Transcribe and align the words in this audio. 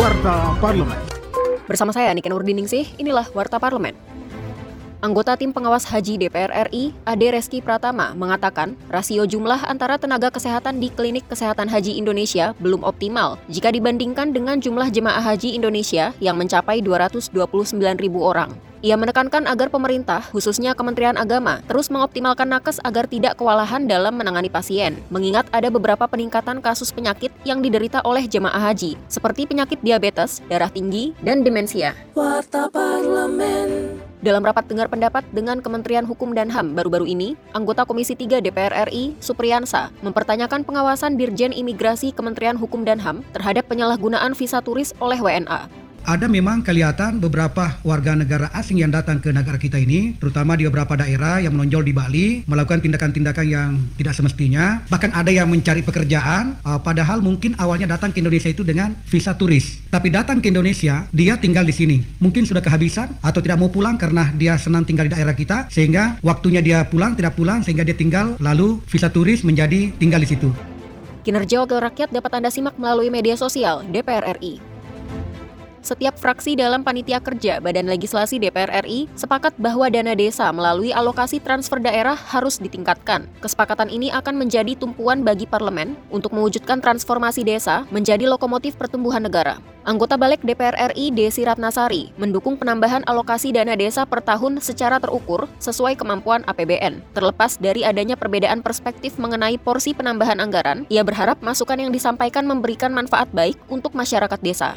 Warta 0.00 0.56
Parlemen. 0.64 0.96
Bersama 1.68 1.92
saya 1.92 2.08
Niken 2.16 2.32
Urdiningsih, 2.32 2.88
inilah 2.96 3.28
Warta 3.36 3.60
Parlemen. 3.60 3.92
Anggota 5.04 5.36
Tim 5.36 5.52
Pengawas 5.52 5.84
Haji 5.84 6.16
DPR 6.16 6.48
RI, 6.72 6.96
Ade 7.04 7.28
Reski 7.28 7.60
Pratama, 7.60 8.16
mengatakan 8.16 8.80
rasio 8.88 9.28
jumlah 9.28 9.60
antara 9.68 10.00
tenaga 10.00 10.32
kesehatan 10.32 10.80
di 10.80 10.88
Klinik 10.88 11.28
Kesehatan 11.28 11.68
Haji 11.68 12.00
Indonesia 12.00 12.56
belum 12.64 12.80
optimal 12.80 13.36
jika 13.52 13.68
dibandingkan 13.68 14.32
dengan 14.32 14.56
jumlah 14.56 14.88
jemaah 14.88 15.20
haji 15.20 15.52
Indonesia 15.52 16.16
yang 16.16 16.40
mencapai 16.40 16.80
229 16.80 17.76
ribu 18.00 18.24
orang. 18.24 18.69
Ia 18.80 18.96
menekankan 18.96 19.44
agar 19.44 19.68
pemerintah, 19.68 20.24
khususnya 20.32 20.72
Kementerian 20.72 21.20
Agama, 21.20 21.60
terus 21.68 21.92
mengoptimalkan 21.92 22.48
nakes 22.48 22.80
agar 22.80 23.04
tidak 23.04 23.36
kewalahan 23.36 23.84
dalam 23.84 24.16
menangani 24.16 24.48
pasien, 24.48 24.96
mengingat 25.12 25.44
ada 25.52 25.68
beberapa 25.68 26.08
peningkatan 26.08 26.64
kasus 26.64 26.88
penyakit 26.88 27.28
yang 27.44 27.60
diderita 27.60 28.00
oleh 28.08 28.24
jemaah 28.24 28.72
haji, 28.72 28.96
seperti 29.04 29.44
penyakit 29.44 29.84
diabetes, 29.84 30.40
darah 30.48 30.72
tinggi, 30.72 31.12
dan 31.20 31.44
demensia. 31.44 31.92
Warta 32.16 32.72
Parlemen. 32.72 34.00
Dalam 34.24 34.40
rapat 34.40 34.64
dengar 34.64 34.88
pendapat 34.88 35.28
dengan 35.28 35.60
Kementerian 35.60 36.08
Hukum 36.08 36.32
dan 36.32 36.48
HAM 36.48 36.72
baru-baru 36.72 37.04
ini, 37.04 37.36
anggota 37.52 37.84
Komisi 37.84 38.16
3 38.16 38.40
DPR 38.40 38.88
RI, 38.88 39.12
Supriyansa, 39.20 39.92
mempertanyakan 40.00 40.64
pengawasan 40.64 41.20
Dirjen 41.20 41.52
Imigrasi 41.52 42.16
Kementerian 42.16 42.56
Hukum 42.56 42.88
dan 42.88 42.96
HAM 42.96 43.28
terhadap 43.36 43.68
penyalahgunaan 43.68 44.32
visa 44.32 44.64
turis 44.64 44.96
oleh 45.04 45.20
WNA 45.20 45.89
ada 46.10 46.26
memang 46.26 46.58
kelihatan 46.66 47.22
beberapa 47.22 47.78
warga 47.86 48.18
negara 48.18 48.50
asing 48.50 48.82
yang 48.82 48.90
datang 48.90 49.22
ke 49.22 49.30
negara 49.30 49.54
kita 49.54 49.78
ini, 49.78 50.18
terutama 50.18 50.58
di 50.58 50.66
beberapa 50.66 50.98
daerah 50.98 51.38
yang 51.38 51.54
menonjol 51.54 51.86
di 51.86 51.94
Bali, 51.94 52.26
melakukan 52.50 52.82
tindakan-tindakan 52.82 53.46
yang 53.46 53.78
tidak 53.94 54.18
semestinya. 54.18 54.82
Bahkan 54.90 55.14
ada 55.14 55.30
yang 55.30 55.46
mencari 55.46 55.86
pekerjaan, 55.86 56.58
uh, 56.66 56.82
padahal 56.82 57.22
mungkin 57.22 57.54
awalnya 57.62 57.94
datang 57.94 58.10
ke 58.10 58.18
Indonesia 58.18 58.50
itu 58.50 58.66
dengan 58.66 58.98
visa 59.06 59.38
turis. 59.38 59.86
Tapi 59.86 60.10
datang 60.10 60.42
ke 60.42 60.50
Indonesia, 60.50 61.06
dia 61.14 61.38
tinggal 61.38 61.62
di 61.62 61.74
sini. 61.78 62.02
Mungkin 62.18 62.42
sudah 62.42 62.58
kehabisan 62.58 63.14
atau 63.22 63.38
tidak 63.38 63.62
mau 63.62 63.70
pulang 63.70 63.94
karena 63.94 64.34
dia 64.34 64.58
senang 64.58 64.82
tinggal 64.82 65.06
di 65.06 65.14
daerah 65.14 65.38
kita, 65.38 65.70
sehingga 65.70 66.18
waktunya 66.26 66.58
dia 66.58 66.82
pulang, 66.90 67.14
tidak 67.14 67.38
pulang, 67.38 67.62
sehingga 67.62 67.86
dia 67.86 67.94
tinggal, 67.94 68.34
lalu 68.42 68.82
visa 68.90 69.06
turis 69.06 69.46
menjadi 69.46 69.94
tinggal 69.94 70.18
di 70.18 70.26
situ. 70.26 70.50
Kinerja 71.22 71.62
Wakil 71.62 71.78
Rakyat 71.78 72.10
dapat 72.10 72.42
Anda 72.42 72.50
simak 72.50 72.74
melalui 72.80 73.14
media 73.14 73.38
sosial 73.38 73.86
DPR 73.86 74.40
RI 74.40 74.69
setiap 75.80 76.16
fraksi 76.16 76.56
dalam 76.56 76.84
panitia 76.84 77.20
kerja 77.20 77.58
Badan 77.58 77.88
Legislasi 77.88 78.36
DPR 78.36 78.84
RI 78.84 79.08
sepakat 79.16 79.56
bahwa 79.56 79.88
dana 79.88 80.12
desa 80.12 80.48
melalui 80.52 80.92
alokasi 80.92 81.40
transfer 81.40 81.80
daerah 81.80 82.16
harus 82.16 82.60
ditingkatkan. 82.60 83.28
Kesepakatan 83.40 83.88
ini 83.88 84.12
akan 84.12 84.36
menjadi 84.36 84.76
tumpuan 84.76 85.24
bagi 85.24 85.48
parlemen 85.48 85.96
untuk 86.12 86.36
mewujudkan 86.36 86.78
transformasi 86.84 87.42
desa 87.44 87.88
menjadi 87.88 88.28
lokomotif 88.28 88.76
pertumbuhan 88.76 89.24
negara. 89.24 89.58
Anggota 89.80 90.20
Balik 90.20 90.44
DPR 90.44 90.92
RI 90.92 91.08
Desi 91.08 91.40
Ratnasari 91.40 92.12
mendukung 92.20 92.60
penambahan 92.60 93.00
alokasi 93.08 93.48
dana 93.48 93.72
desa 93.72 94.04
per 94.04 94.20
tahun 94.20 94.60
secara 94.60 95.00
terukur 95.00 95.48
sesuai 95.56 95.96
kemampuan 95.96 96.44
APBN. 96.44 97.00
Terlepas 97.16 97.56
dari 97.56 97.80
adanya 97.80 98.14
perbedaan 98.14 98.60
perspektif 98.60 99.16
mengenai 99.16 99.56
porsi 99.56 99.96
penambahan 99.96 100.36
anggaran, 100.36 100.84
ia 100.92 101.00
berharap 101.00 101.40
masukan 101.40 101.80
yang 101.80 101.90
disampaikan 101.90 102.44
memberikan 102.44 102.92
manfaat 102.92 103.32
baik 103.32 103.56
untuk 103.72 103.96
masyarakat 103.96 104.38
desa 104.44 104.76